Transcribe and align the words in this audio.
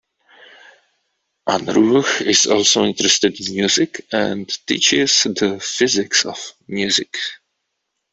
Unruh 1.47 2.21
is 2.25 2.47
also 2.47 2.83
interested 2.85 3.39
in 3.39 3.53
music 3.53 4.03
and 4.11 4.47
teaches 4.65 5.21
the 5.25 5.59
Physics 5.59 6.25
of 6.25 6.53
Music. 6.67 7.15